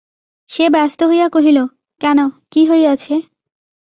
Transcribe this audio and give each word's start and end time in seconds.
সে 0.49 0.65
ব্যস্ত 0.69 0.99
হইয়া 1.03 1.27
কহিল, 1.29 1.57
কেন, 2.01 2.19
কী 2.51 2.61
হইয়াছে? 2.65 3.13